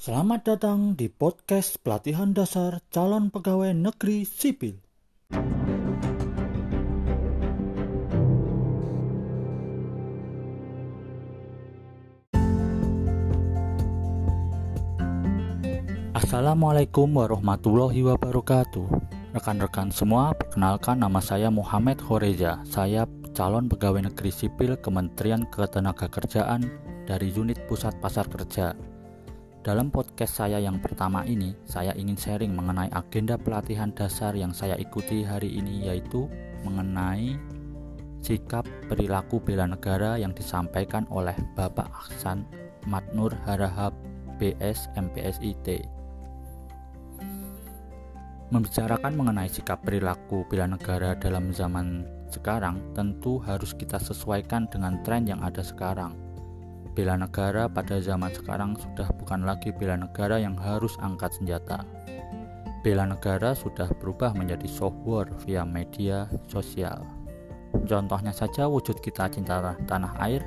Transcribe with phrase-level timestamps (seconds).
[0.00, 4.80] Selamat datang di podcast pelatihan dasar calon pegawai negeri sipil.
[16.16, 18.88] Assalamualaikum warahmatullahi wabarakatuh.
[19.36, 22.64] Rekan-rekan semua, perkenalkan nama saya Muhammad Horeja.
[22.64, 23.04] Saya
[23.36, 26.64] calon pegawai negeri sipil Kementerian Ketenagakerjaan
[27.04, 28.72] dari unit Pusat Pasar Kerja.
[29.60, 34.72] Dalam podcast saya yang pertama ini, saya ingin sharing mengenai agenda pelatihan dasar yang saya
[34.80, 36.32] ikuti hari ini yaitu
[36.64, 37.36] mengenai
[38.24, 42.48] sikap perilaku bela negara yang disampaikan oleh Bapak Aksan
[42.88, 43.92] Matnur Harahap
[44.40, 45.84] BS MPSIT.
[48.48, 55.28] Membicarakan mengenai sikap perilaku bela negara dalam zaman sekarang tentu harus kita sesuaikan dengan tren
[55.28, 56.29] yang ada sekarang.
[56.90, 61.86] Bela negara pada zaman sekarang sudah bukan lagi bela negara yang harus angkat senjata.
[62.82, 67.06] Bela negara sudah berubah menjadi soft war via media sosial.
[67.86, 70.42] Contohnya saja wujud kita cinta tanah air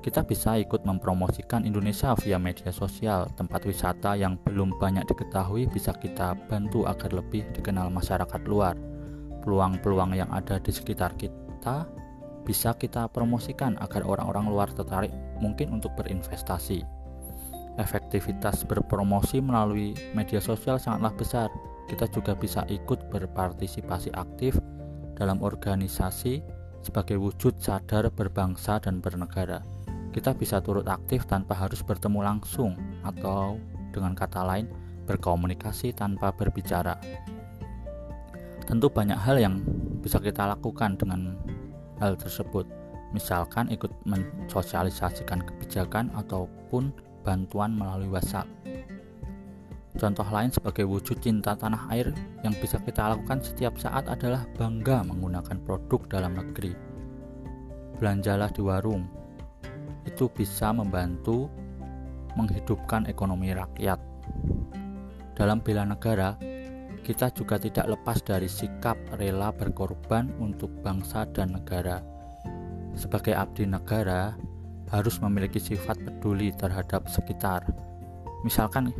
[0.00, 3.28] kita bisa ikut mempromosikan Indonesia via media sosial.
[3.36, 8.80] Tempat wisata yang belum banyak diketahui bisa kita bantu agar lebih dikenal masyarakat luar.
[9.44, 11.84] Peluang-peluang yang ada di sekitar kita
[12.48, 16.84] bisa kita promosikan agar orang-orang luar tertarik mungkin untuk berinvestasi.
[17.80, 21.48] Efektivitas berpromosi melalui media sosial sangatlah besar.
[21.88, 24.54] Kita juga bisa ikut berpartisipasi aktif
[25.18, 26.44] dalam organisasi
[26.84, 29.64] sebagai wujud sadar berbangsa dan bernegara
[30.10, 32.74] kita bisa turut aktif tanpa harus bertemu langsung
[33.06, 33.62] atau
[33.94, 34.66] dengan kata lain
[35.06, 36.98] berkomunikasi tanpa berbicara.
[38.66, 39.62] Tentu banyak hal yang
[40.02, 41.38] bisa kita lakukan dengan
[42.02, 42.66] hal tersebut.
[43.10, 46.94] Misalkan ikut mensosialisasikan kebijakan ataupun
[47.26, 48.46] bantuan melalui WhatsApp.
[50.00, 55.04] Contoh lain sebagai wujud cinta tanah air yang bisa kita lakukan setiap saat adalah bangga
[55.04, 56.72] menggunakan produk dalam negeri.
[58.00, 59.04] Belanjalah di warung,
[60.08, 61.52] itu bisa membantu
[62.38, 64.00] menghidupkan ekonomi rakyat.
[65.36, 66.38] Dalam bela negara,
[67.04, 72.00] kita juga tidak lepas dari sikap rela berkorban untuk bangsa dan negara.
[72.94, 74.34] Sebagai abdi negara,
[74.90, 77.62] harus memiliki sifat peduli terhadap sekitar.
[78.42, 78.90] Misalkan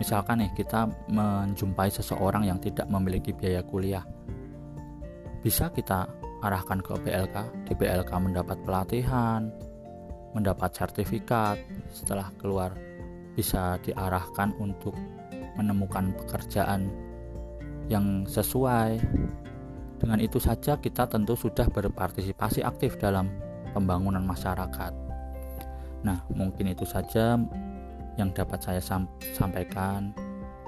[0.00, 4.02] misalkan nih kita menjumpai seseorang yang tidak memiliki biaya kuliah.
[5.44, 6.08] Bisa kita
[6.42, 7.36] arahkan ke BLK,
[7.68, 9.52] di BLK mendapat pelatihan,
[10.32, 11.60] mendapat sertifikat
[11.92, 12.72] setelah keluar
[13.32, 14.96] bisa diarahkan untuk
[15.56, 16.88] menemukan pekerjaan
[17.88, 19.00] yang sesuai.
[20.02, 23.30] Dengan itu saja kita tentu sudah berpartisipasi aktif dalam
[23.70, 24.92] pembangunan masyarakat.
[26.02, 27.38] Nah, mungkin itu saja
[28.18, 28.82] yang dapat saya
[29.38, 30.10] sampaikan.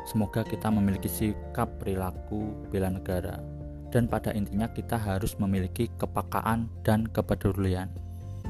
[0.07, 3.43] Semoga kita memiliki sikap perilaku bela negara
[3.91, 7.87] dan pada intinya kita harus memiliki kepakaan dan kepedulian.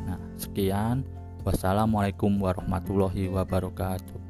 [0.08, 1.04] Nah, sekian.
[1.44, 4.23] Wassalamualaikum warahmatullahi wabarakatuh.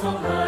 [0.00, 0.39] So.